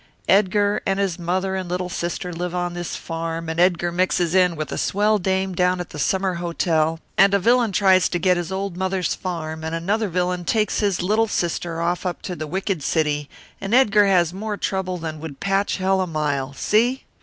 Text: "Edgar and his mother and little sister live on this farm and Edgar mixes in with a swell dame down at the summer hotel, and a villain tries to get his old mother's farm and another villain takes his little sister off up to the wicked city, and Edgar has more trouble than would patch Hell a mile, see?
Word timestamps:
"Edgar 0.27 0.81
and 0.83 0.99
his 0.99 1.19
mother 1.19 1.55
and 1.55 1.69
little 1.69 1.87
sister 1.87 2.33
live 2.33 2.55
on 2.55 2.73
this 2.73 2.95
farm 2.95 3.47
and 3.49 3.59
Edgar 3.59 3.91
mixes 3.91 4.33
in 4.33 4.55
with 4.55 4.71
a 4.71 4.77
swell 4.79 5.19
dame 5.19 5.53
down 5.53 5.79
at 5.79 5.91
the 5.91 5.99
summer 5.99 6.33
hotel, 6.41 6.99
and 7.19 7.35
a 7.35 7.39
villain 7.39 7.71
tries 7.71 8.09
to 8.09 8.17
get 8.17 8.35
his 8.35 8.51
old 8.51 8.75
mother's 8.75 9.13
farm 9.13 9.63
and 9.63 9.75
another 9.75 10.09
villain 10.09 10.43
takes 10.43 10.79
his 10.79 11.03
little 11.03 11.27
sister 11.27 11.79
off 11.81 12.03
up 12.03 12.23
to 12.23 12.35
the 12.35 12.47
wicked 12.47 12.81
city, 12.81 13.29
and 13.61 13.75
Edgar 13.75 14.07
has 14.07 14.33
more 14.33 14.57
trouble 14.57 14.97
than 14.97 15.19
would 15.19 15.39
patch 15.39 15.77
Hell 15.77 16.01
a 16.01 16.07
mile, 16.07 16.51
see? 16.53 17.03